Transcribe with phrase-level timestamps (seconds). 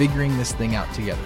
[0.00, 1.20] figuring this thing out together.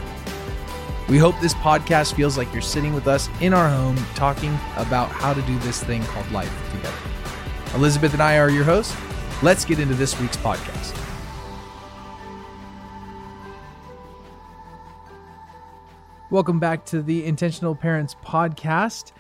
[1.09, 5.11] We hope this podcast feels like you're sitting with us in our home talking about
[5.11, 7.77] how to do this thing called life together.
[7.77, 8.97] Elizabeth and I are your hosts.
[9.45, 11.01] Let's get into this week's podcast.
[16.31, 19.13] Welcome back to the Intentional Parents Podcast.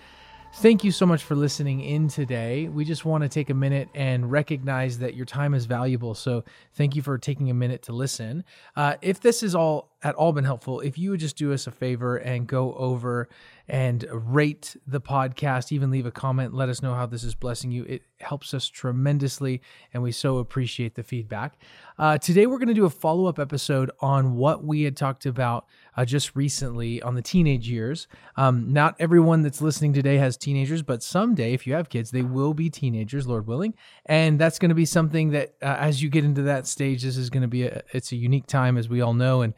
[0.58, 2.68] Thank you so much for listening in today.
[2.68, 6.14] We just want to take a minute and recognize that your time is valuable.
[6.14, 8.44] So, thank you for taking a minute to listen.
[8.76, 11.66] Uh, if this is all at all been helpful, if you would just do us
[11.66, 13.28] a favor and go over
[13.66, 17.70] and rate the podcast, even leave a comment, let us know how this is blessing
[17.70, 17.84] you.
[17.84, 19.62] It helps us tremendously,
[19.94, 21.58] and we so appreciate the feedback.
[21.98, 25.24] Uh, today, we're going to do a follow up episode on what we had talked
[25.24, 25.64] about
[25.96, 28.06] uh, just recently on the teenage years.
[28.36, 32.22] Um, not everyone that's listening today has teenagers, but someday, if you have kids, they
[32.22, 33.72] will be teenagers, Lord willing.
[34.04, 37.16] And that's going to be something that, uh, as you get into that stage, this
[37.16, 39.54] is going to be a it's a unique time, as we all know, and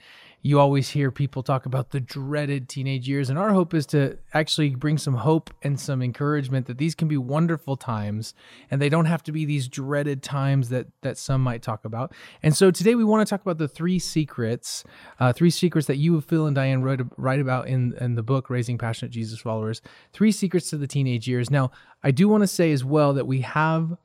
[0.46, 4.16] you always hear people talk about the dreaded teenage years and our hope is to
[4.32, 8.32] actually bring some hope and some encouragement that these can be wonderful times
[8.70, 12.12] and they don't have to be these dreaded times that that some might talk about.
[12.44, 14.84] And so today we want to talk about the three secrets
[15.18, 18.48] uh, three secrets that you phil and diane wrote, write about in, in the book
[18.48, 19.82] raising passionate jesus followers.
[20.12, 21.50] Three secrets to the teenage years.
[21.50, 21.72] Now
[22.04, 23.96] i do want to say as well that we have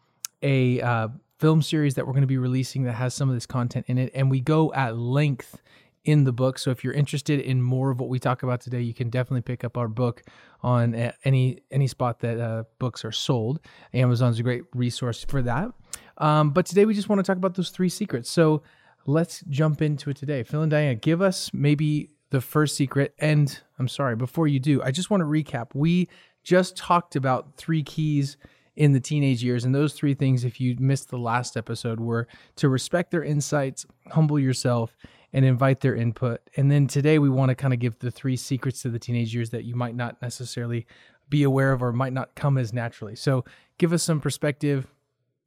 [0.41, 3.45] a uh, film series that we're going to be releasing that has some of this
[3.45, 5.61] content in it and we go at length
[6.03, 6.57] in the book.
[6.57, 9.41] So if you're interested in more of what we talk about today, you can definitely
[9.41, 10.23] pick up our book
[10.61, 13.59] on any any spot that uh, books are sold.
[13.93, 15.71] Amazon's a great resource for that.
[16.17, 18.29] Um, but today we just want to talk about those three secrets.
[18.29, 18.63] So
[19.05, 20.43] let's jump into it today.
[20.43, 23.13] Phil and Diane, give us maybe the first secret.
[23.19, 25.67] And I'm sorry, before you do, I just want to recap.
[25.73, 26.09] We
[26.43, 28.37] just talked about three keys
[28.75, 29.65] in the teenage years.
[29.65, 33.85] And those three things, if you missed the last episode, were to respect their insights,
[34.09, 34.95] humble yourself,
[35.33, 36.41] and invite their input.
[36.55, 39.33] And then today we want to kind of give the three secrets to the teenage
[39.33, 40.85] years that you might not necessarily
[41.29, 43.15] be aware of or might not come as naturally.
[43.15, 43.45] So
[43.77, 44.87] give us some perspective.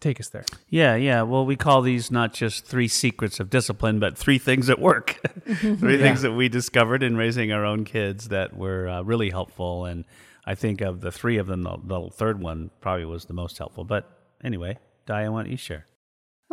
[0.01, 0.45] Take us there.
[0.69, 1.23] Yeah, yeah.
[1.23, 5.21] Well, we call these not just three secrets of discipline, but three things that work.
[5.47, 6.03] three yeah.
[6.03, 9.85] things that we discovered in raising our own kids that were uh, really helpful.
[9.85, 10.05] And
[10.45, 13.57] I think of the three of them, the, the third one probably was the most
[13.57, 13.85] helpful.
[13.85, 14.11] But
[14.43, 15.87] anyway, Diane, why don't you share?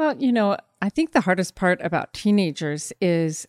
[0.01, 3.47] Well, you know, I think the hardest part about teenagers is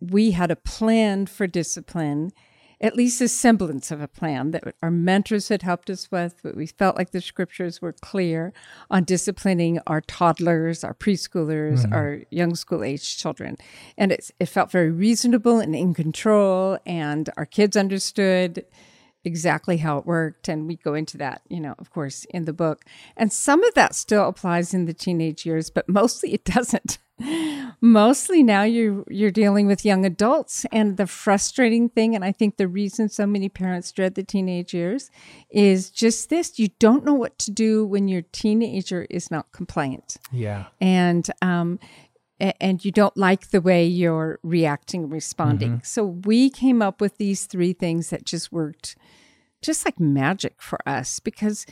[0.00, 2.30] we had a plan for discipline,
[2.78, 6.56] at least a semblance of a plan that our mentors had helped us with, but
[6.56, 8.52] we felt like the scriptures were clear
[8.90, 11.94] on disciplining our toddlers, our preschoolers, mm-hmm.
[11.94, 13.56] our young school age children.
[13.96, 18.66] And it, it felt very reasonable and in control, and our kids understood
[19.24, 22.52] exactly how it worked and we go into that you know of course in the
[22.52, 22.84] book.
[23.16, 26.98] And some of that still applies in the teenage years but mostly it doesn't.
[27.80, 32.56] Mostly now you're you're dealing with young adults and the frustrating thing and i think
[32.56, 35.12] the reason so many parents dread the teenage years
[35.48, 40.16] is just this you don't know what to do when your teenager is not compliant.
[40.32, 40.64] Yeah.
[40.80, 41.78] And um
[42.60, 45.70] and you don't like the way you're reacting and responding.
[45.70, 45.84] Mm-hmm.
[45.84, 48.96] So we came up with these three things that just worked
[49.62, 51.64] just like magic for us because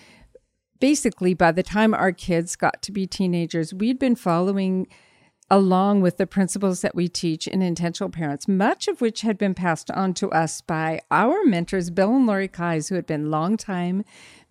[0.80, 4.86] basically by the time our kids got to be teenagers, we'd been following
[5.52, 9.52] along with the principles that we teach in intentional parents, much of which had been
[9.52, 14.02] passed on to us by our mentors, Bill and Lori Keyes, who had been longtime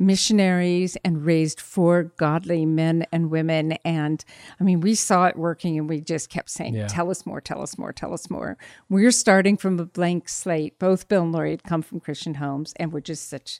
[0.01, 3.73] missionaries and raised four godly men and women.
[3.85, 4.23] And
[4.59, 6.87] I mean, we saw it working and we just kept saying, yeah.
[6.87, 8.57] Tell us more, tell us more, tell us more.
[8.89, 10.79] We're starting from a blank slate.
[10.79, 13.59] Both Bill and Lori had come from Christian homes and we're just such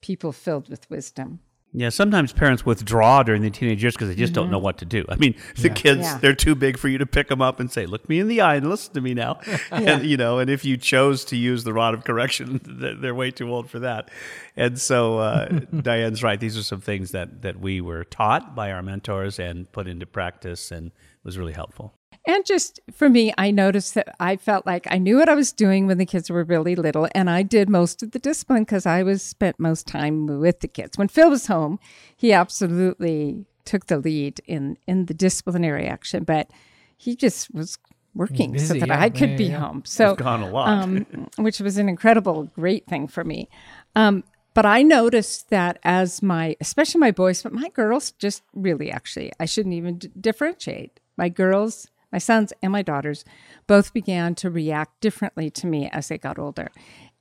[0.00, 1.40] people filled with wisdom.
[1.74, 4.42] Yeah, sometimes parents withdraw during the teenage years because they just mm-hmm.
[4.42, 5.06] don't know what to do.
[5.08, 5.74] I mean, the yeah.
[5.74, 6.18] kids, yeah.
[6.18, 8.42] they're too big for you to pick them up and say, look me in the
[8.42, 9.40] eye and listen to me now.
[9.46, 9.56] yeah.
[9.70, 12.60] And, you know, and if you chose to use the rod of correction,
[13.00, 14.10] they're way too old for that.
[14.54, 15.48] And so uh,
[15.80, 16.38] Diane's right.
[16.38, 20.04] These are some things that, that we were taught by our mentors and put into
[20.04, 20.92] practice and
[21.24, 21.94] was really helpful.
[22.24, 25.52] And just for me, I noticed that I felt like I knew what I was
[25.52, 28.86] doing when the kids were really little, and I did most of the discipline because
[28.86, 30.96] I was spent most time with the kids.
[30.96, 31.80] When Phil was home,
[32.16, 36.50] he absolutely took the lead in in the disciplinary action, but
[36.96, 37.78] he just was
[38.14, 39.58] working Busy, so that yeah, I could yeah, be yeah.
[39.58, 39.82] home.
[39.84, 41.06] So gone a lot, um,
[41.38, 43.48] which was an incredible, great thing for me.
[43.96, 44.22] Um,
[44.54, 49.32] but I noticed that as my, especially my boys, but my girls just really actually,
[49.40, 51.00] I shouldn't even d- differentiate.
[51.16, 53.24] My girls, my sons, and my daughters
[53.66, 56.70] both began to react differently to me as they got older.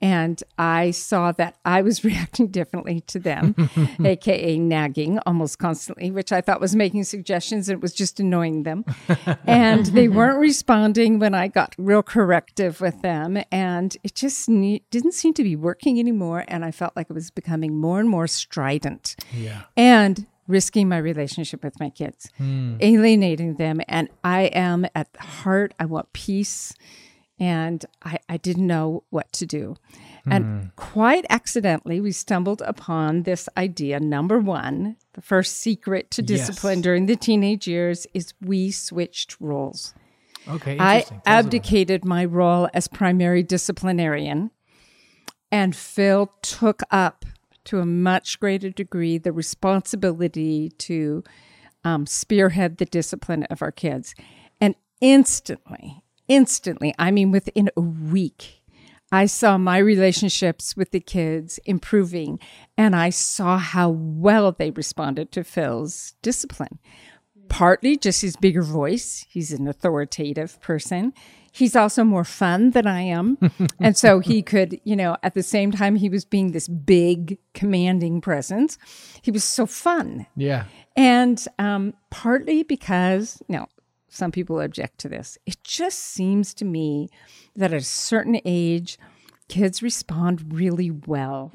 [0.01, 3.55] And I saw that I was reacting differently to them,
[4.03, 8.63] AKA nagging almost constantly, which I thought was making suggestions and it was just annoying
[8.63, 8.83] them.
[9.45, 13.41] and they weren't responding when I got real corrective with them.
[13.51, 16.45] And it just ne- didn't seem to be working anymore.
[16.47, 19.15] And I felt like it was becoming more and more strident.
[19.33, 19.63] Yeah.
[19.77, 22.77] And risking my relationship with my kids, mm.
[22.79, 23.81] alienating them.
[23.87, 26.73] And I am at the heart, I want peace
[27.41, 29.75] and I, I didn't know what to do.
[30.27, 30.31] Mm.
[30.35, 30.67] And hmm.
[30.75, 33.99] quite accidentally, we stumbled upon this idea.
[33.99, 36.83] Number one, the first secret to discipline yes.
[36.83, 39.95] during the teenage years is we switched roles.
[40.47, 40.77] Okay.
[40.79, 44.51] I abdicated my role as primary disciplinarian,
[45.51, 47.25] and Phil took up
[47.65, 51.23] to a much greater degree the responsibility to
[51.83, 54.13] um, spearhead the discipline of our kids.
[54.59, 58.61] And instantly, instantly, I mean, within a week,
[59.11, 62.39] I saw my relationships with the kids improving
[62.77, 66.79] and I saw how well they responded to Phil's discipline.
[67.51, 69.25] Partly just his bigger voice.
[69.29, 71.13] He's an authoritative person.
[71.51, 73.37] He's also more fun than I am.
[73.79, 77.37] and so he could, you know, at the same time he was being this big,
[77.53, 78.77] commanding presence,
[79.21, 80.27] he was so fun.
[80.37, 80.63] Yeah.
[80.95, 83.67] And um, partly because, you know,
[84.07, 85.37] some people object to this.
[85.45, 87.09] It just seems to me
[87.55, 88.97] that at a certain age,
[89.49, 91.51] kids respond really well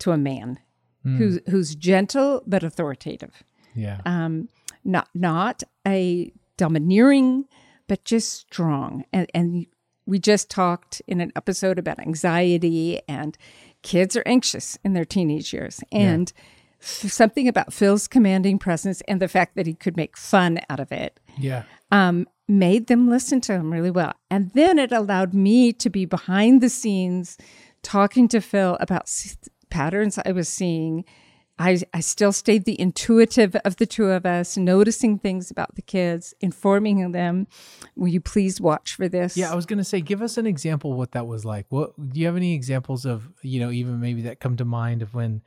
[0.00, 0.58] to a man
[1.06, 1.16] mm.
[1.16, 3.42] who's who's gentle but authoritative.
[3.74, 4.00] Yeah.
[4.04, 4.48] Um,
[4.84, 7.46] not not a domineering,
[7.88, 9.04] but just strong.
[9.12, 9.66] And and
[10.06, 13.36] we just talked in an episode about anxiety and
[13.82, 15.80] kids are anxious in their teenage years.
[15.92, 16.42] And yeah
[16.80, 20.90] something about Phil's commanding presence and the fact that he could make fun out of
[20.92, 21.20] it.
[21.38, 21.64] Yeah.
[21.90, 24.14] Um, made them listen to him really well.
[24.30, 27.36] And then it allowed me to be behind the scenes
[27.82, 29.36] talking to Phil about s-
[29.70, 31.04] patterns I was seeing.
[31.60, 35.82] I, I still stayed the intuitive of the two of us, noticing things about the
[35.82, 37.48] kids, informing them.
[37.96, 39.36] Will you please watch for this?
[39.36, 41.66] Yeah, I was going to say, give us an example what that was like.
[41.68, 45.02] What do you have any examples of, you know, even maybe that come to mind
[45.02, 45.42] of when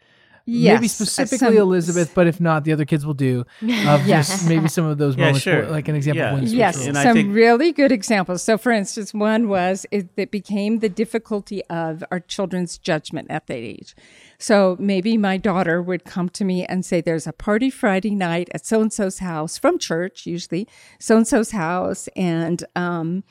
[0.45, 3.45] Yes, maybe specifically some, Elizabeth, but if not, the other kids will do.
[3.61, 4.27] Of yes.
[4.27, 5.67] just maybe some of those moments, sure.
[5.67, 6.39] like an example.
[6.39, 6.57] Yeah.
[6.57, 8.43] yes, and some think- really good examples.
[8.43, 13.47] So, for instance, one was it, it became the difficulty of our children's judgment at
[13.47, 13.95] that age.
[14.37, 18.49] So maybe my daughter would come to me and say, "There's a party Friday night
[18.53, 20.67] at so and so's house from church, usually
[20.99, 23.23] so and so's house, and um,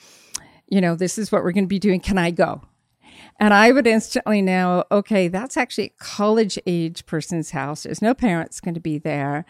[0.68, 2.00] you know, this is what we're going to be doing.
[2.00, 2.62] Can I go?"
[3.40, 7.82] And I would instantly know, okay, that's actually a college age person's house.
[7.82, 9.44] There's no parents going to be there.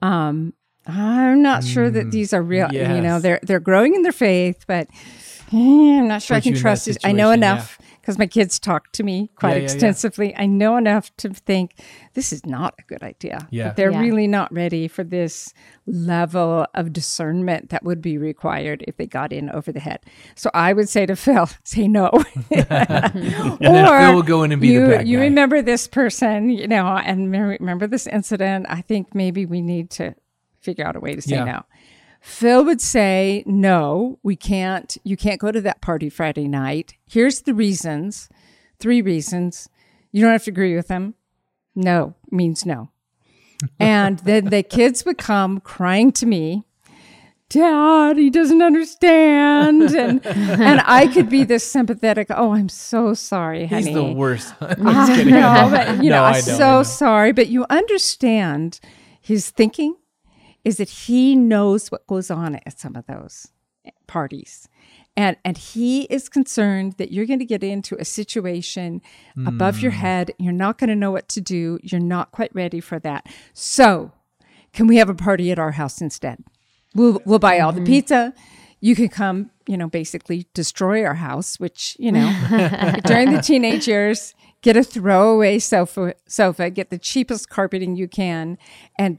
[0.00, 0.54] Um,
[0.86, 2.68] I'm not mm, sure that mm, these are real.
[2.72, 2.94] Yes.
[2.94, 4.88] You know, they're they're growing in their faith, but
[5.52, 6.98] eh, I'm not sure Put I can trust it.
[7.04, 7.78] I know enough.
[7.80, 10.30] Yeah because my kids talk to me quite yeah, yeah, extensively.
[10.30, 10.42] Yeah.
[10.42, 11.76] I know enough to think
[12.14, 13.46] this is not a good idea.
[13.50, 13.72] Yeah.
[13.74, 15.54] they're really not ready for this
[15.86, 20.00] level of discernment that would be required if they got in over the head.
[20.34, 22.08] So I would say to Phil, say no.
[22.50, 22.64] or
[23.60, 26.86] Phil will go in and be you, the bad You remember this person, you know,
[26.86, 28.66] and remember this incident.
[28.68, 30.16] I think maybe we need to
[30.60, 31.62] figure out a way to say no.
[32.22, 34.96] Phil would say, No, we can't.
[35.02, 36.94] You can't go to that party Friday night.
[37.06, 38.28] Here's the reasons
[38.78, 39.68] three reasons.
[40.10, 41.14] You don't have to agree with them.
[41.74, 42.90] No means no.
[43.80, 46.64] and then the kids would come crying to me.
[47.48, 49.82] Dad, he doesn't understand.
[49.82, 53.86] And and I could be this sympathetic, oh, I'm so sorry, honey.
[53.86, 54.54] He's the worst.
[54.60, 54.74] I
[55.24, 57.32] know, but you no, know, I'm so sorry.
[57.32, 58.80] But you understand
[59.20, 59.96] his thinking,
[60.64, 63.48] is that he knows what goes on at some of those
[64.06, 64.68] parties.
[65.16, 69.02] And, and he is concerned that you're going to get into a situation
[69.36, 69.46] mm.
[69.46, 69.98] above your hmm.
[69.98, 70.30] head.
[70.38, 71.78] You're not going to know what to do.
[71.82, 73.26] You're not quite ready for that.
[73.52, 74.12] So,
[74.72, 76.42] can we have a party at our house instead?
[76.94, 77.84] We'll, we'll buy all mm-hmm.
[77.84, 78.34] the pizza.
[78.80, 82.26] You can come, you know, basically destroy our house, which, you know,
[83.04, 88.56] during the teenage years, get a throwaway sofa, sofa, get the cheapest carpeting you can,
[88.98, 89.18] and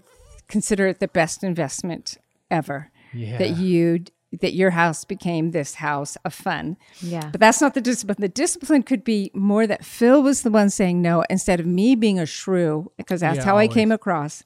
[0.54, 2.16] consider it the best investment
[2.52, 2.92] ever.
[3.12, 3.40] Yeah.
[3.40, 4.06] That you
[4.42, 6.78] that your house became this house of fun.
[7.02, 7.30] Yeah.
[7.32, 8.18] But that's not the discipline.
[8.20, 11.96] The discipline could be more that Phil was the one saying no instead of me
[11.96, 13.70] being a shrew, because that's yeah, how always.
[13.70, 14.44] I came across.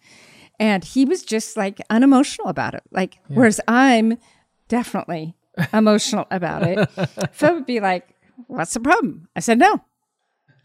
[0.59, 2.83] And he was just like unemotional about it.
[2.91, 3.37] Like, yeah.
[3.37, 4.17] whereas I'm
[4.67, 5.35] definitely
[5.71, 6.89] emotional about it,
[7.31, 8.09] Phil would be like,
[8.47, 9.27] What's the problem?
[9.35, 9.81] I said, No.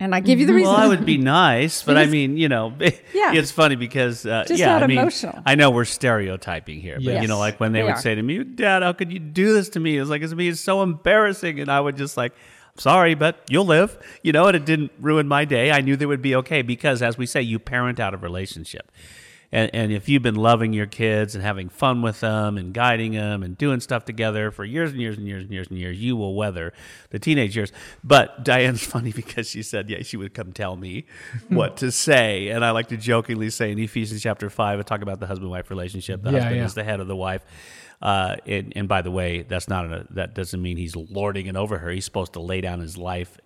[0.02, 0.72] And I give you the reason.
[0.72, 2.74] Well, I would be nice, but I mean, you know,
[3.14, 3.34] Yeah.
[3.34, 5.40] it's funny because, uh, Just yeah, not I mean, emotional.
[5.46, 8.00] I know we're stereotyping here, but you know, like when they We would are.
[8.00, 10.34] say to me, "Dad, how could you do this to me?" It was like it's
[10.34, 12.32] me, it's so embarrassing, and I would just like,
[12.76, 15.70] sorry, but you'll live," you know, and it didn't ruin my day.
[15.70, 18.90] I knew they would be okay because, as we say, you parent out of relationship.
[19.52, 23.12] And, and if you've been loving your kids and having fun with them and guiding
[23.12, 26.00] them and doing stuff together for years and years and years and years and years,
[26.00, 26.72] you will weather
[27.10, 27.70] the teenage years.
[28.02, 31.04] But Diane's funny because she said, yeah, she would come tell me
[31.48, 32.48] what to say.
[32.48, 35.50] And I like to jokingly say in Ephesians chapter 5, I talk about the husband
[35.50, 36.22] wife relationship.
[36.22, 36.64] The Yeah, husband yeah.
[36.64, 37.42] is the head of the wife.
[38.00, 41.56] Uh, and, and by the way, that's not a, that doesn't mean he's lording it
[41.56, 41.90] over her.
[41.90, 43.38] He's supposed to lay down his life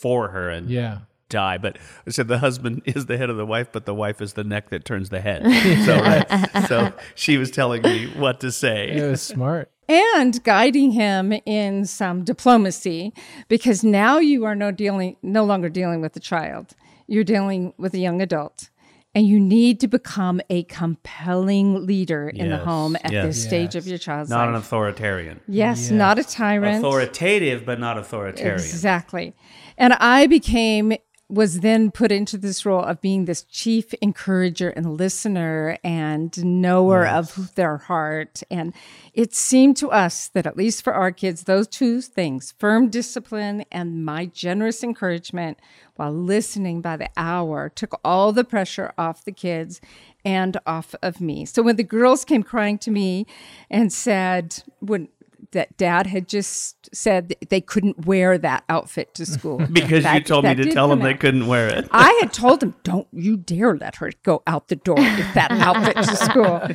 [0.00, 1.00] for her and Yeah.
[1.30, 1.56] Die.
[1.56, 4.34] But I said the husband is the head of the wife, but the wife is
[4.34, 5.42] the neck that turns the head.
[5.86, 8.90] So, right, uh, so she was telling me what to say.
[8.90, 9.70] It was smart.
[9.88, 13.12] and guiding him in some diplomacy
[13.48, 16.74] because now you are no dealing no longer dealing with a child
[17.06, 18.70] you're dealing with a young adult
[19.14, 23.26] and you need to become a compelling leader in the home at yes.
[23.26, 24.38] this stage of your child's life.
[24.38, 25.40] Not an authoritarian.
[25.48, 25.90] yes Yes.
[25.90, 28.54] not a tyrant Authoritative, but not authoritarian.
[28.60, 29.34] Exactly.
[29.76, 30.92] And I became
[31.30, 37.06] was then put into this role of being this chief encourager and listener and knower
[37.06, 38.42] of their heart.
[38.50, 38.74] And
[39.14, 43.64] it seemed to us that, at least for our kids, those two things firm discipline
[43.70, 45.58] and my generous encouragement
[45.96, 49.80] while listening by the hour took all the pressure off the kids
[50.24, 51.44] and off of me.
[51.44, 53.26] So when the girls came crying to me
[53.70, 55.08] and said, when
[55.52, 59.58] that dad had just said they couldn't wear that outfit to school.
[59.72, 61.88] Because you That- told me that to tell them come they couldn't wear it.
[61.92, 65.50] I had told them, don't you dare let her go out the door with that
[65.52, 66.68] outfit to school.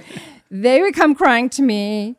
[0.51, 2.15] They would come crying to me.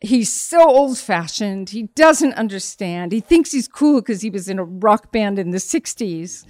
[0.00, 1.70] He's so old fashioned.
[1.70, 3.12] He doesn't understand.
[3.12, 6.44] He thinks he's cool because he was in a rock band in the 60s.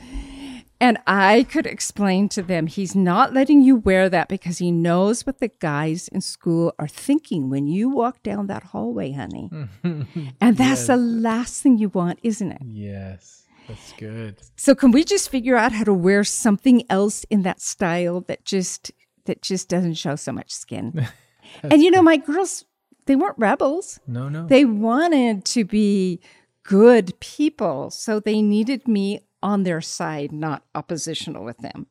[0.81, 5.25] And I could explain to them he's not letting you wear that because he knows
[5.25, 9.51] what the guys in school are thinking when you walk down that hallway, honey.
[9.83, 12.63] and that's the last thing you want, isn't it?
[12.67, 13.45] Yes.
[13.69, 14.37] That's good.
[14.57, 18.45] So can we just figure out how to wear something else in that style that
[18.45, 18.93] just
[19.25, 21.09] that just doesn't show so much skin?
[21.63, 22.65] and you know, my girls,
[23.07, 23.99] they weren't rebels.
[24.07, 24.47] No, no.
[24.47, 26.21] They wanted to be
[26.63, 29.21] good people, so they needed me
[29.53, 31.87] on their side, not oppositional with them.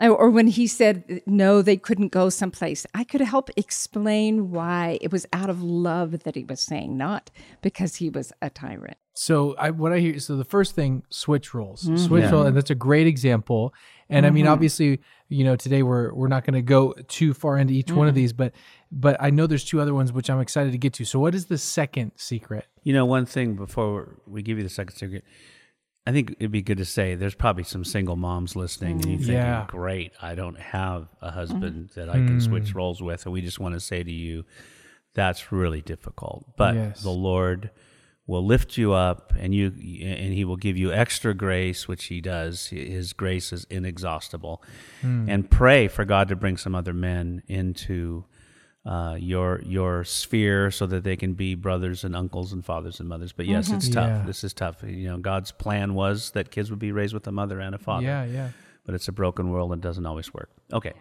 [0.00, 4.98] Or- Or when he said no, they couldn't go someplace, I could help explain why
[5.00, 7.30] it was out of love that he was saying, not
[7.62, 8.96] because he was a tyrant.
[9.14, 11.82] So I what I hear so the first thing switch roles.
[11.82, 11.96] Mm-hmm.
[12.06, 12.30] Switch Yeah.
[12.30, 13.74] role and that's a great example.
[14.08, 17.58] And I mean obviously, you know, today we're we're not going to go too far
[17.58, 18.20] into each one of Mm-hmm.
[18.20, 18.52] these, but
[18.92, 21.04] but I know there's two other ones which I'm excited to get to.
[21.04, 22.66] So what is the second secret?
[22.84, 25.24] You know, one thing before we give you the second secret,
[26.08, 29.16] I think it'd be good to say there's probably some single moms listening and you
[29.16, 29.20] mm.
[29.20, 29.66] thinking, Yeah.
[29.68, 32.00] great, I don't have a husband mm-hmm.
[32.00, 32.76] that I can switch mm.
[32.76, 33.26] roles with.
[33.26, 34.46] And we just want to say to you,
[35.12, 36.46] that's really difficult.
[36.56, 37.02] But Yes.
[37.02, 37.72] the Lord
[38.26, 42.20] will lift you up and you and he will give you extra grace which he
[42.20, 44.62] does his grace is inexhaustible
[45.02, 45.26] mm.
[45.28, 48.26] and pray for god to bring some other men into
[48.86, 53.08] uh, your your sphere so that they can be brothers and uncles and fathers and
[53.08, 54.22] mothers but yes it's tough Yeah.
[54.26, 57.32] this is tough you know god's plan was that kids would be raised with a
[57.32, 58.48] mother and a father Yeah, yeah.
[58.86, 60.92] but it's a broken world and doesn't always work okay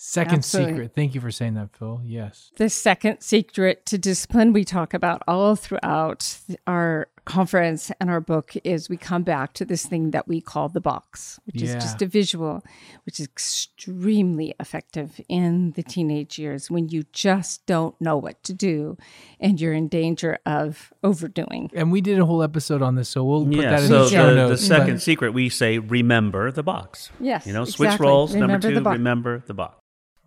[0.00, 0.72] Second Absolutely.
[0.74, 0.92] secret.
[0.94, 2.00] Thank you for saying that, Phil.
[2.04, 2.52] Yes.
[2.56, 6.38] The second secret to discipline we talk about all throughout
[6.68, 10.68] our conference and our book is we come back to this thing that we call
[10.70, 11.76] the box, which Yeah.
[11.76, 12.62] is just a visual,
[13.04, 18.52] which is extremely effective in the teenage years when you just don't know what to
[18.54, 18.96] do
[19.38, 21.70] and you're in danger of overdoing.
[21.74, 24.04] And we did a whole episode on this, so we'll put yeah that in so
[24.04, 24.60] the show the, notes.
[24.62, 28.06] the second but- secret we say remember the box Yes, you know switch exactly.
[28.06, 28.94] roles Remember number two box.
[28.96, 29.74] remember the box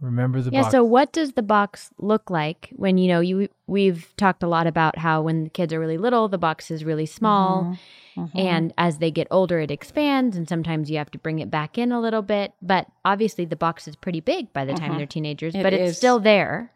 [0.01, 0.71] remember the Yeah, box.
[0.71, 4.67] so what does the box look like when you know you we've talked a lot
[4.67, 7.77] about how when the kids are really little the box is really small
[8.17, 8.37] Mm-hmm.
[8.37, 11.77] and as they get older it expands and sometimes you have to bring it back
[11.77, 15.05] in a little bit but obviously the box is pretty big by the time they're
[15.05, 15.61] teenagers Mm-hmm.
[15.61, 16.73] It but it's still there.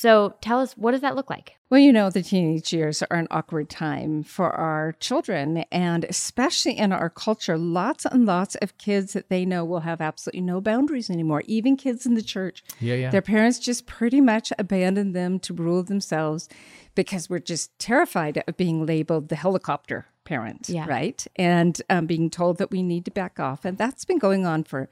[0.00, 1.56] So tell us what does that look like?
[1.68, 6.78] Well, you know, the teenage years are an awkward time for our children, and especially
[6.78, 10.62] in our culture, lots and lots of kids that they know will have absolutely no
[10.62, 12.64] boundaries anymore, even kids in the church.
[12.80, 13.10] Yeah, yeah.
[13.10, 16.48] Their parents just pretty much abandon them to rule themselves
[16.94, 20.86] because we're just terrified of being labeled the helicopter parent, Yeah.
[20.88, 21.26] right?
[21.36, 23.66] And um, being told that we need to back off.
[23.66, 24.88] And that's been going on for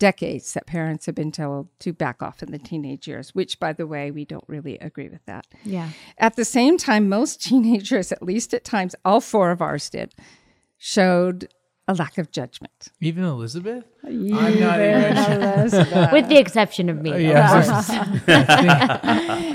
[0.00, 3.72] decades that parents have been told to back off in the teenage years, which, by
[3.72, 5.46] the way, we don't really agree with that.
[5.62, 5.90] Yeah.
[6.18, 10.12] At the same time, most teenagers, at least at times, all four of ours did,
[10.78, 11.48] showed
[11.90, 12.88] a lack of judgment.
[13.00, 13.84] Even Elizabeth?
[14.08, 16.12] You I'm not even- Elizabeth.
[16.12, 17.10] With the exception of me.
[17.10, 17.16] though.
[17.18, 18.12] Yeah.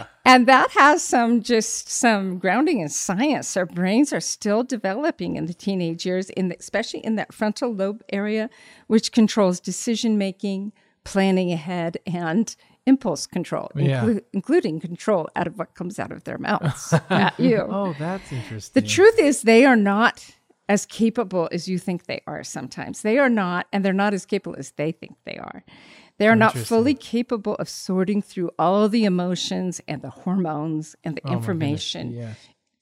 [0.27, 3.55] And that has some just some grounding in science.
[3.55, 7.71] Our brains are still developing in the teenage years, in the, especially in that frontal
[7.71, 8.49] lobe area,
[8.87, 10.71] which controls decision making,
[11.03, 12.55] planning ahead, and
[12.87, 14.03] impulse control, Yeah.
[14.03, 17.59] inclu- including control out of what comes out of their mouths at you.
[17.69, 18.81] oh, that's interesting.
[18.81, 20.25] The truth is, they are not
[20.67, 23.01] as capable as you think they are sometimes.
[23.01, 25.63] They are not, and they're not as capable as they think they are.
[26.17, 31.17] They are not fully capable of sorting through all the emotions and the hormones and
[31.17, 32.33] the Oh, information Yeah.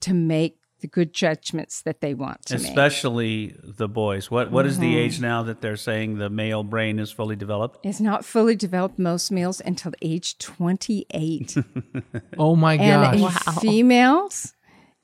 [0.02, 2.68] to make the good judgments that they want to make.
[2.68, 4.30] Especially the boys.
[4.30, 4.82] What what is Mm-hmm.
[4.82, 7.80] the age now that they're saying the male brain is fully developed?
[7.86, 11.56] It's not fully developed most males until age 28.
[12.38, 13.48] Oh my and gosh.
[13.48, 14.54] in females,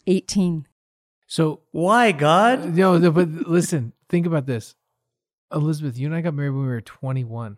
[0.07, 0.65] 18.
[1.31, 2.75] So, Why God?
[2.75, 4.73] yo, no, but listen, think about this.
[5.53, 7.57] Elizabeth, you and I got married when we were 21.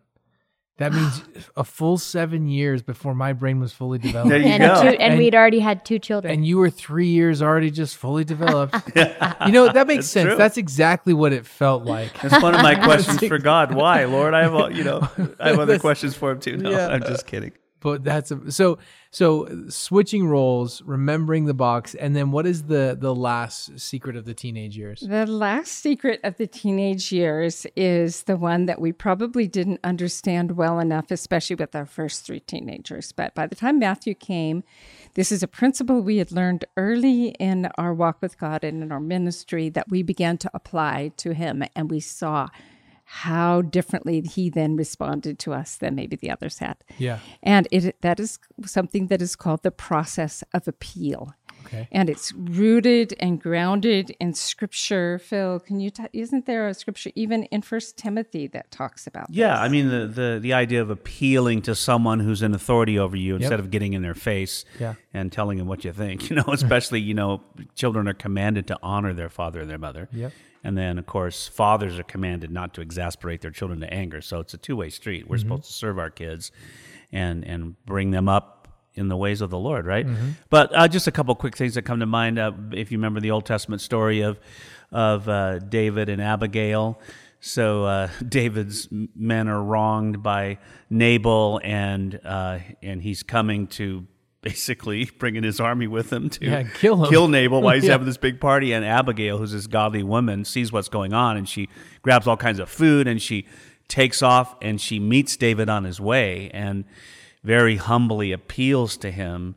[0.78, 1.24] That means
[1.56, 4.30] a full seven years before my brain was fully developed.
[4.30, 4.82] There you And, go.
[4.82, 6.34] two, and, And- we'd already had two children.
[6.34, 8.76] and you were three years already just fully developed.
[8.96, 10.28] you know, that makes That's sense.
[10.28, 10.36] true.
[10.36, 12.12] That's exactly what it felt like.
[12.22, 13.74] That's one of my questions for God.
[13.74, 14.34] Why, Lord?
[14.34, 15.08] I have, a- you know,
[15.40, 16.58] I have other questions for him too.
[16.58, 16.90] No, Yeah.
[16.90, 17.54] I'm just kidding.
[17.82, 18.78] But that's a, so
[19.12, 24.26] so switching roles remembering the box and then what is the the last secret of
[24.26, 28.92] the teenage years The last secret of the teenage years is the one that we
[28.92, 33.12] probably didn't understand well enough, especially with our first three teenagers.
[33.12, 34.64] But by the time Matthew came,
[35.16, 38.92] this is a principle we had learned early in our walk with God and in
[38.92, 41.64] our ministry that we began to apply to him.
[41.76, 42.48] And we saw
[43.14, 46.78] how differently he then responded to us than maybe the others had.
[46.98, 51.34] yeah And it that is something that is called the process of appeal.
[51.72, 55.20] Okay And it's rooted and grounded in scripture.
[55.20, 59.28] Phil, can you, t- isn't there a scripture even in First Timothy that talks about
[59.30, 59.60] Yeah, this?
[59.60, 63.36] I mean the, the the idea of appealing to someone who's in authority over you
[63.36, 64.96] instead of getting in their face Yeah.
[65.14, 66.22] and telling them what you think.
[66.32, 67.42] You know, especially you know,
[67.76, 70.08] children are commanded to honor their father and their mother.
[70.14, 70.32] Yep.
[70.64, 74.22] And then of course, fathers are commanded not to exasperate their children to anger.
[74.22, 75.28] So it's a two way street.
[75.28, 75.50] We're mm-hmm.
[75.50, 76.52] supposed to serve our kids,
[77.12, 78.61] and and bring them up
[79.02, 80.08] in the ways of the Lord, right?
[80.50, 82.40] But uh, just a couple quick things that come to mind.
[82.40, 84.40] Uh, if you remember the Old Testament story of
[84.94, 87.00] of uh, David and Abigail.
[87.40, 90.60] So uh, David's men are wronged by
[90.90, 94.06] Nabal, and uh, and he's coming to
[94.42, 97.10] basically bringing his army with him to Yeah, kill him.
[97.10, 97.92] kill Nabal while he's Yeah.
[97.92, 98.74] having this big party.
[98.74, 101.70] And Abigail, who's this godly woman, sees what's going on, and she
[102.02, 103.46] grabs all kinds of food and she
[103.88, 106.86] takes off and she meets David on his way and
[107.44, 109.56] very humbly appeals to him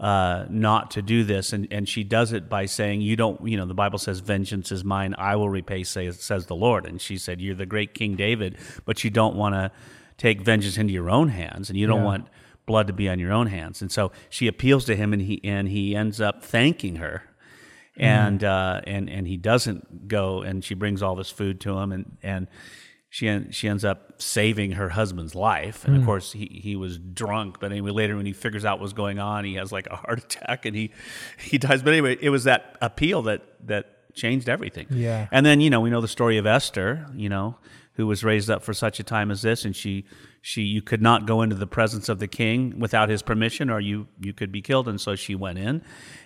[0.00, 1.52] uh, not to do this.
[1.52, 4.72] And, and she does it by saying, You don't, you know, the Bible says, Vengeance
[4.72, 6.86] is mine, I will repay, says, says the Lord.
[6.86, 9.70] And she said, You're the great King David, but you don't want to
[10.18, 12.04] take vengeance into your own hands and you don't Yeah.
[12.04, 12.26] want
[12.66, 13.80] blood to be on your own hands.
[13.82, 17.22] And so she appeals to him and he, and he ends up thanking her
[17.96, 21.92] and uh, and and he doesn't go, and she brings all this food to him,
[21.92, 22.48] and and
[23.12, 27.60] she she ends up saving her husband's life, and of course he he was drunk,
[27.60, 30.18] but anyway later when he figures out what's going on, he has like a heart
[30.24, 30.90] attack and he
[31.38, 31.82] he dies.
[31.82, 34.86] But anyway, it was that appeal that that changed everything.
[34.88, 35.28] Yeah.
[35.30, 37.58] and then you know we know the story of Esther, you know,
[37.96, 40.06] who was raised up for such a time as this, and she
[40.40, 43.78] she you could not go into the presence of the king without his permission, or
[43.78, 45.82] you you could be killed, and so she went in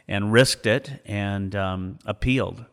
[0.07, 2.64] and risked it and um, appealed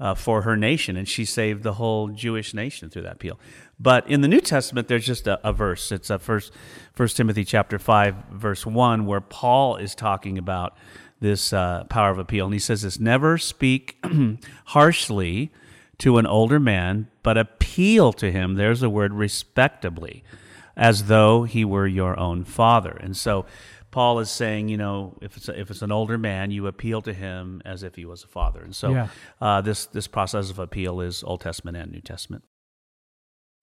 [0.00, 3.38] uh, for her nation, and she saved the whole Jewish nation through that appeal.
[3.80, 5.90] But in the New Testament, there's just a, a verse.
[5.90, 6.52] It's a first
[6.92, 10.76] First Timothy chapter five, verse one, where Paul is talking about
[11.20, 14.04] this uh, power of appeal, and he says this: "Never speak
[14.66, 15.52] harshly
[15.98, 20.22] to an older man, but appeal to him." There's the word respectably,
[20.76, 22.96] as though he were your own father.
[23.00, 23.46] And so.
[23.98, 27.02] Paul is saying, you know, if it's a, if it's an older man, you appeal
[27.02, 29.08] to him as if he was a father, and so Yeah.
[29.40, 32.44] uh, this this process of appeal is Old Testament and New Testament.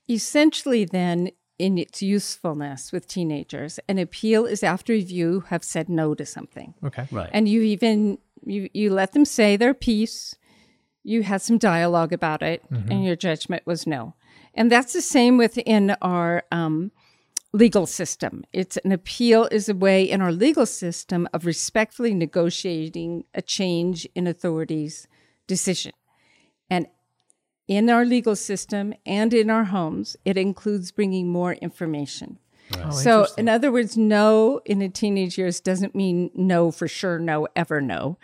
[0.10, 6.14] Essentially, then, in its usefulness with teenagers, an appeal is after you have said no
[6.16, 6.74] to something.
[6.84, 7.30] okay Right.
[7.32, 10.36] and you even you you let them say their piece
[11.04, 14.14] you had some dialogue about it and your judgment was no
[14.54, 16.92] and that's the same within our um,
[17.56, 23.24] legal system it's an appeal is a way in our legal system of respectfully negotiating
[23.34, 25.08] a change in authority's
[25.48, 25.94] decision
[26.70, 26.88] and
[27.68, 32.40] in our legal system and in our homes, it includes bringing more information.
[32.78, 37.20] Oh, so, in other words, no in the teenage years doesn't mean no for sure,
[37.20, 38.18] no ever no.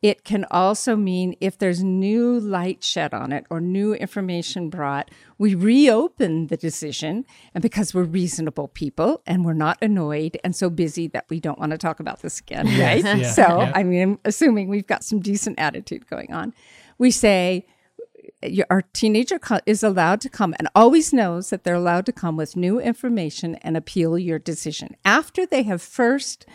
[0.00, 5.10] It can also mean if there's new light shed on it or new information brought,
[5.38, 7.24] we reopen the decision.
[7.52, 11.58] And because we're reasonable people and we're not annoyed and so busy that we don't
[11.58, 13.04] want to talk about this again, right?
[13.04, 13.72] yeah, so, yeah.
[13.74, 16.54] I mean, assuming we've got some decent attitude going on,
[16.98, 17.66] we say,
[18.70, 22.56] our teenager is allowed to come and always knows that they're allowed to come with
[22.56, 26.46] new information and appeal your decision after they have first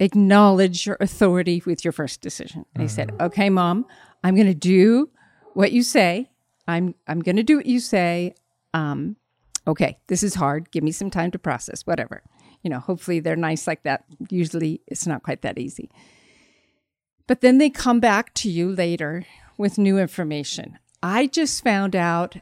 [0.00, 2.64] acknowledged your authority with your first decision.
[2.74, 3.86] They said, "Okay, mom,
[4.24, 5.10] I'm going to do
[5.54, 6.30] what you say.
[6.66, 8.34] I'm I'm going to do what you say.
[8.74, 9.16] Um,
[9.66, 10.70] okay, this is hard.
[10.72, 11.86] Give me some time to process.
[11.86, 12.22] Whatever.
[12.62, 14.04] You know, hopefully they're nice like that.
[14.28, 15.90] Usually, it's not quite that easy."
[17.26, 19.24] But then they come back to you later
[19.56, 20.78] with new information.
[21.00, 22.36] I just found out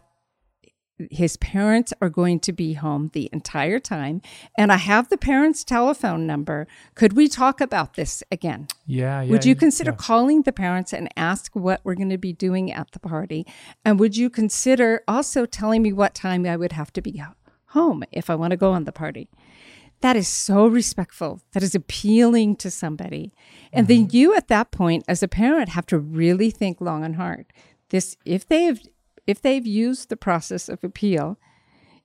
[1.10, 4.20] his parents are going to be home the entire time,
[4.56, 6.66] and I have the parents' telephone number.
[6.94, 8.68] Could we talk about this again?
[8.86, 9.30] yeah, yeah.
[9.30, 9.96] would you consider yeah.
[9.96, 13.46] calling the parents and ask what we're going to be doing at the party?
[13.84, 17.22] And would you consider also telling me what time I would have to be
[17.68, 19.28] home if I want to go on the party?
[20.00, 21.40] That is so respectful.
[21.52, 23.32] That is appealing to somebody.
[23.72, 24.16] And then mm-hmm.
[24.16, 27.46] you at that point as a parent have to really think long and hard.
[27.90, 28.80] This if they have
[29.28, 31.38] if they've used the process of appeal,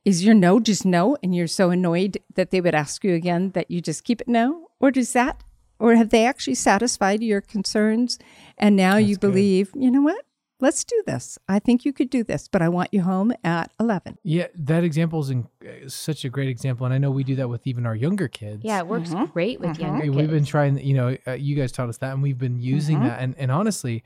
[0.03, 3.51] is your no just no and you're so annoyed that they would ask you again
[3.51, 4.67] that you just keep it no?
[4.79, 5.41] Or does that
[5.79, 8.19] or have they actually satisfied your concerns
[8.57, 10.25] and now you believe, you know what?
[10.59, 11.37] Let's do this.
[11.49, 14.17] I think you could do this, but I want you home at 11.
[14.23, 17.35] Yeah, that example is in, uh, such a great example, and I know we do
[17.35, 18.61] that with even our younger kids.
[18.63, 20.15] Yeah, it works great with younger Hey, kids.
[20.15, 20.77] we've been trying.
[20.77, 23.19] You know, uh, you guys taught us that, and we've been using that.
[23.21, 24.03] And and honestly,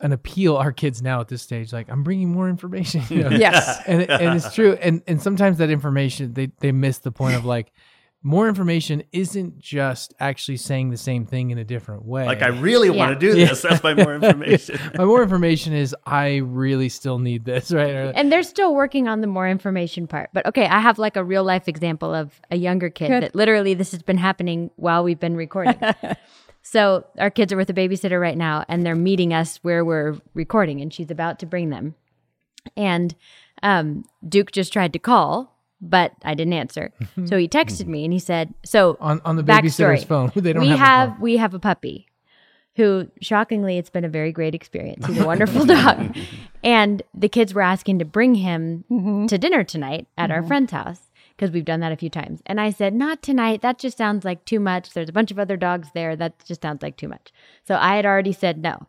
[0.00, 3.02] an appeal our kids now at this stage, like I'm bringing more information.
[3.08, 3.30] You know?
[3.30, 3.80] Yes.
[3.86, 4.72] and and it's true.
[4.74, 7.72] And and sometimes that information they they miss the point of like
[8.26, 12.24] more information isn't just actually saying the same thing in a different way.
[12.24, 12.94] Like I really Yeah.
[12.96, 13.60] want to do this.
[13.60, 14.78] That's my more information.
[14.96, 17.90] My more information is I really still need this, right?
[18.14, 20.30] And they're still working on the more information part.
[20.32, 23.22] But okay, I have like a real life example of a younger kid Good.
[23.24, 25.76] that literally this has been happening while we've been recording.
[26.66, 30.16] So our kids are with a babysitter right now and they're meeting us where we're
[30.32, 31.94] recording and she's about to bring them.
[32.74, 33.14] And
[33.62, 36.90] um, Duke just tried to call, but I didn't answer.
[37.26, 40.06] so he texted me and he said, "So on on the babysitter's backstory.
[40.06, 41.20] phone, they don't we have, have, phone.
[41.20, 42.08] we have a puppy
[42.76, 46.16] who shockingly it's been a very great experience he's a wonderful dog
[46.64, 48.84] and the kids were asking to bring him
[49.28, 52.60] to dinner tonight at our friend's house because we've done that a few times and
[52.60, 55.56] i said not tonight that just sounds like too much there's a bunch of other
[55.56, 57.32] dogs there that just sounds like too much
[57.66, 58.86] so i had already said no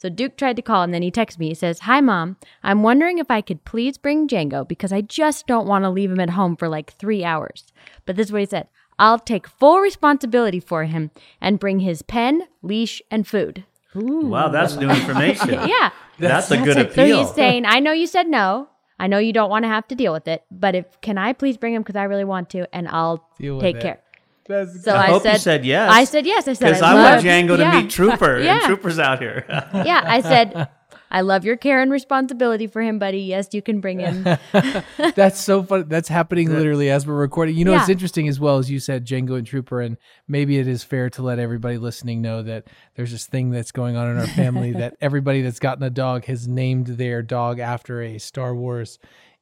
[0.00, 1.48] so Duke tried to call and then he texts me.
[1.48, 2.36] He says, Hi, mom.
[2.62, 6.12] I'm wondering if I could please bring Django because I just don't want to leave
[6.12, 7.64] him at home for like three hours.
[8.06, 8.68] But this is what he said
[9.00, 13.64] I'll take full responsibility for him and bring his pen, leash, and food.
[13.92, 15.50] wow, that's new information.
[15.68, 15.90] Yeah.
[16.20, 17.18] That's, a good So appeal.
[17.18, 18.68] he's saying, I know you said no.
[18.98, 21.32] I know you don't want to have to deal with it, but if can I
[21.32, 23.82] please bring him because I really want to and I'll Deal take it.
[23.82, 24.00] care.
[24.48, 25.90] That's So I I, hope you said, said yes.
[25.92, 26.48] I said yes.
[26.48, 27.80] I said Because I, I, want love- Django to yeah.
[27.82, 29.44] meet Trooper, and Trooper's out here.
[29.48, 30.68] Yeah, I said,
[31.10, 33.20] I love your care and responsibility for him, buddy.
[33.20, 34.24] Yes, you can bring him.
[35.14, 35.88] That's so fun.
[35.88, 37.56] That's happening literally as we're recording.
[37.56, 40.68] You know, it's interesting as well as you said, Django and Trooper, and maybe it
[40.68, 44.18] is fair to let everybody listening know that there's this thing that's going on in
[44.18, 48.54] our family that everybody that's gotten a dog has named their dog after a Star
[48.54, 48.98] Wars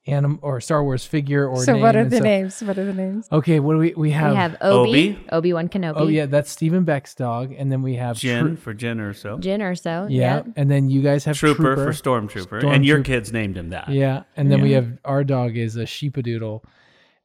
[0.06, 1.82] anim or Star Wars figure or So name.
[1.82, 2.62] what are And the so- names?
[2.62, 3.28] What are the names?
[3.32, 4.30] Okay, what do we we have?
[4.30, 5.18] We have Obi, Obi.
[5.32, 5.94] Obi Wan Kenobi.
[5.96, 9.40] oh yeah, that's Stephen Beck's dog, and then we have Jen Tro- for Jyn Erso.
[9.40, 10.06] Jin or so.
[10.08, 12.64] yeah, and then you guys have Trooper, Trooper, for Stormtrooper.
[12.72, 13.04] and your Stormtrooper.
[13.04, 13.88] kids named him that.
[13.88, 16.62] Yeah, and then we have our dog is a sheepadoodle,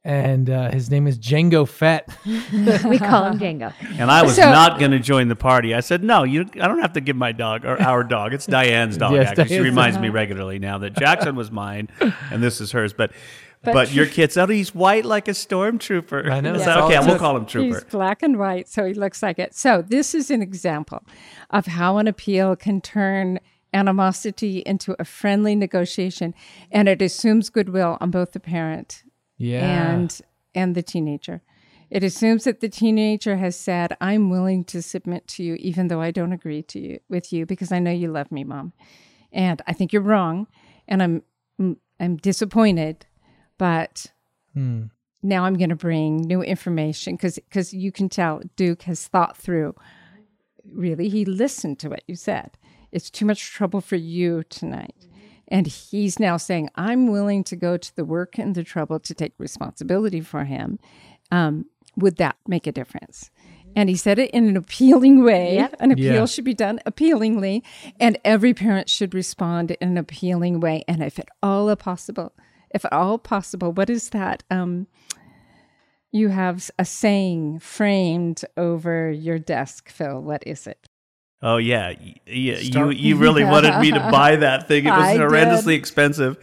[0.04, 2.08] and uh, his name is Django Fett.
[2.26, 3.72] we call him Django.
[3.98, 5.74] And I was So- not going to join the party.
[5.74, 6.42] I said, no, you.
[6.60, 8.34] I don't have to give my dog or our dog.
[8.34, 9.12] It's Diane's dog.
[9.12, 11.88] Yes, actually, she Diane's reminds me regularly now that Jackson was mine,
[12.30, 12.92] and this is hers.
[12.92, 13.12] But,
[13.62, 16.28] but, But- your kid said, oh, he's white like a stormtrooper.
[16.30, 17.74] I know, I that's okay, we'll call him Trooper.
[17.76, 19.54] He's black and white, so he looks like it.
[19.54, 21.04] So this is an example
[21.50, 23.38] of how an appeal can turn
[23.72, 26.34] animosity into a friendly negotiation,
[26.72, 29.04] and it assumes goodwill on both the parent
[29.42, 30.20] Yeah, and
[30.54, 31.42] and the teenager.
[31.90, 36.00] It assumes that the teenager has said, "I'm willing to submit to you, even though
[36.00, 38.72] I don't agree to you with you, because I know you love me, mom,
[39.32, 40.46] and I think you're wrong,
[40.88, 41.22] and I'm
[42.00, 43.06] I'm disappointed,
[43.58, 44.06] but."
[44.54, 44.84] Hmm.
[45.24, 49.36] Now I'm going to bring new information because because you can tell Duke has thought
[49.36, 49.76] through.
[50.64, 52.58] Really, he listened to what you said.
[52.90, 55.06] It's too much trouble for you tonight.
[55.48, 59.14] And he's now saying, I'm willing to go to the work and the trouble to
[59.14, 60.78] take responsibility for him.
[61.30, 63.30] Um, would that make a difference?
[63.74, 65.54] And he said it in an appealing way.
[65.54, 65.76] Yep.
[65.80, 66.24] An appeal yeah.
[66.26, 67.64] should be done appealingly,
[67.98, 70.84] and every parent should respond in an appealing way.
[70.86, 72.32] And if at all possible,
[72.74, 74.42] if at all possible, what is that?
[74.50, 74.86] Um,
[76.10, 80.20] you have a saying framed over your desk, Phil.
[80.20, 80.88] What is it?
[81.42, 81.94] Oh yeah,
[82.26, 82.58] yeah.
[82.58, 84.86] You you really wanted me to buy that thing.
[84.86, 85.80] It was I horrendously did.
[85.80, 86.36] expensive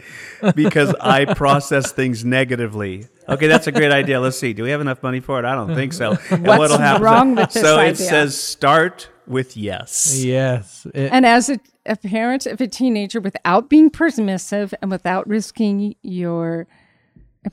[0.54, 3.06] because I process things negatively.
[3.28, 4.20] Okay, that's a great idea.
[4.20, 4.52] Let's see.
[4.52, 5.44] Do we have enough money for it?
[5.46, 6.18] I don't think so.
[6.30, 7.92] And What's wrong with this So idea?
[7.92, 10.22] it says start with yes.
[10.22, 10.86] Yes.
[10.92, 15.94] It, and as a, a parent of a teenager, without being permissive and without risking
[16.02, 16.66] your,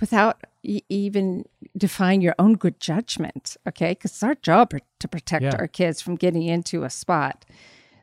[0.02, 0.42] without
[0.90, 1.46] even
[1.78, 3.92] define your own good judgment, okay?
[3.92, 5.56] Because it's our job to protect yeah.
[5.58, 7.46] our kids from getting into a spot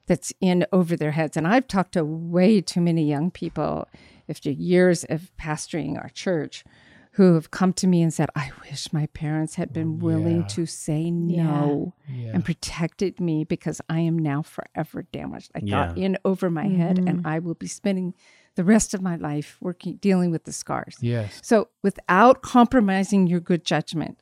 [0.07, 1.37] that's in over their heads.
[1.37, 3.89] And I've talked to way too many young people
[4.29, 6.65] after years of pastoring our church
[7.13, 10.47] who have come to me and said, I wish my parents had been willing yeah.
[10.49, 12.33] to say no yeah.
[12.35, 15.53] and protected me because I am now forever damaged.
[15.55, 16.81] I got in over my mm-hmm.
[16.81, 17.27] head and mm-hmm.
[17.27, 18.15] I will be spending
[18.57, 20.97] the rest of my life working dealing with the scars.
[21.01, 21.41] Yes.
[21.43, 24.19] So without compromising your good judgment,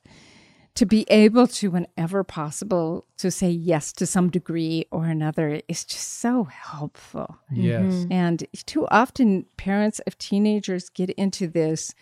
[0.75, 5.85] to be able to whenever possible to say yes to some degree or another is
[5.85, 7.37] just so helpful.
[7.51, 7.93] Yes.
[7.93, 8.13] Mm-hmm.
[8.13, 11.95] And too often parents of teenagers get into this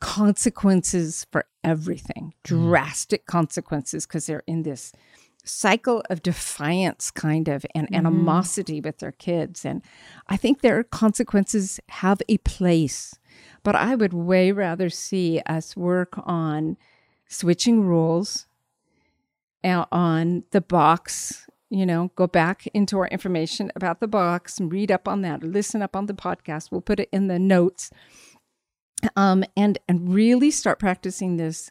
[0.00, 2.68] consequences for everything, mm.
[2.68, 4.92] drastic consequences because they're in this
[5.44, 7.94] cycle of defiance kind of and mm-hmm.
[7.94, 9.64] animosity with their kids.
[9.64, 9.82] And
[10.28, 13.18] i think their consequences have a place
[13.62, 16.76] but i would way rather see us work on
[17.28, 18.46] switching rules
[19.64, 24.90] on the box you know go back into our information about the box and read
[24.90, 26.70] up on that listen up on the podcast.
[26.70, 27.90] We'll put it in the notes.
[29.16, 31.70] Um, and and really start practicing this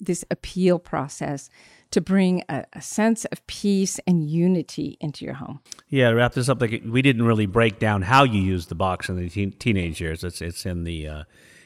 [0.00, 1.50] this appeal process
[1.96, 5.60] to bring a, a, sense of peace and unity into your home.
[5.88, 8.74] Yeah, to wrap this up, like we didn't really break down how you use the
[8.74, 10.22] box in the teen, teenage years.
[10.22, 11.24] It's it's in the uh,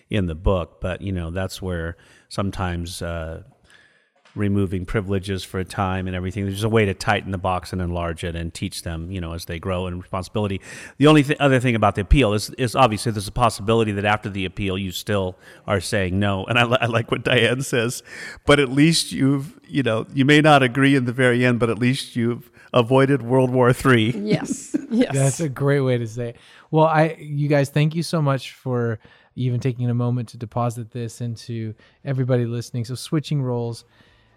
[0.08, 1.96] in the book, but you know that's where
[2.28, 3.42] sometimes uh,
[4.34, 6.44] removing privileges for a time and everything.
[6.44, 9.32] There's a way to tighten the box and enlarge it and teach them, you know,
[9.32, 10.60] as they grow in responsibility.
[10.98, 14.04] The only th- other thing about the appeal is, is obviously there's a possibility that
[14.04, 16.44] after the appeal you still are saying no.
[16.46, 18.02] And I, I like what Diane says,
[18.46, 21.70] but at least you've, you know, you may not agree in the very end, but
[21.70, 24.12] at least you've avoided World War Three.
[24.30, 26.36] Yes, yes, that's a great way to say it.
[26.70, 29.00] Well, I, you guys, thank you so much for
[29.34, 32.84] even taking a moment to deposit this into everybody listening.
[32.84, 33.84] So switching roles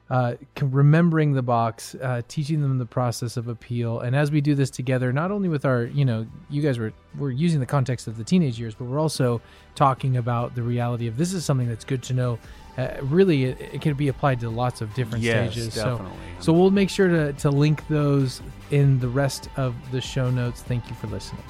[0.09, 4.53] uh, remembering the box, uh, teaching them the process of appeal, and as we do
[4.53, 8.07] this together, not only with our, you know, you guys were we're using the context
[8.07, 9.41] of the teenage years, but we're also
[9.75, 12.39] talking about the reality of this is something that's good to know.
[12.77, 15.75] Uh, really, it, it, can be applied to lots of different yes, stages.
[15.75, 16.11] Definitely.
[16.39, 20.31] So, so we'll make sure to to link those in the rest of the show
[20.31, 20.61] notes.
[20.63, 21.43] Thank you for listening.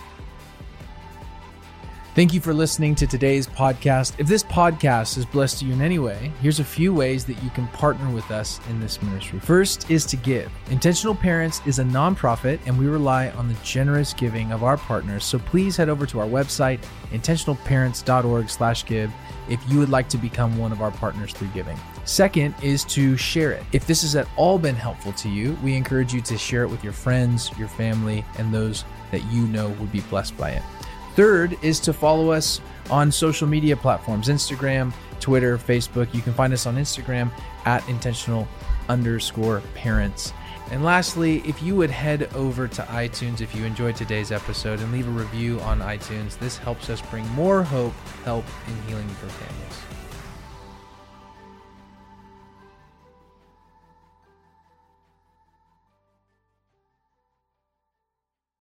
[2.16, 4.14] Thank you for listening to today's podcast.
[4.20, 7.50] If this podcast has blessed you in any way, here's a few ways that you
[7.50, 9.40] can partner with us in this ministry.
[9.40, 10.52] First is to give.
[10.70, 15.26] Intentional Parents is a nonprofit, and we rely on the generous giving of our partners.
[15.26, 19.12] So please head over to our website, intentionalparents.org/give,
[19.50, 21.80] if you would like to become one of our partners through giving.
[22.06, 23.64] Second is to share it.
[23.72, 26.70] If this has at all been helpful to you, we encourage you to share it
[26.70, 30.62] with your friends, your family, and those that you know would be blessed by it.
[31.16, 36.14] Third is to follow us on social media platforms Instagram, Twitter, Facebook.
[36.14, 37.32] You can find us on Instagram
[37.66, 38.48] at intentional
[38.90, 40.34] underscore parents.
[40.72, 44.92] And lastly, if you would head over to iTunes if you enjoyed today's episode and
[44.92, 49.28] leave a review on iTunes, this helps us bring more hope, help, and healing for
[49.28, 49.93] families.